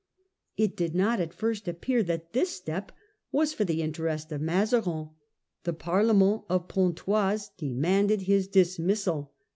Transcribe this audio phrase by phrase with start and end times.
[0.57, 2.91] It did not at first appear that this step
[3.31, 5.11] was for the interest of Mazarin.
[5.63, 9.31] The Parlement of Pontoise de manded his dismissal.